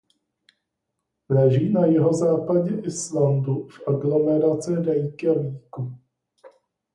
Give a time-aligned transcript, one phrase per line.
[1.29, 5.95] Leží na jihozápadě Islandu v aglomeraci Reykjavíku.